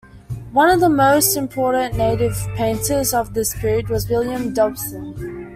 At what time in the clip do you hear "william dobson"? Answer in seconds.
4.09-5.47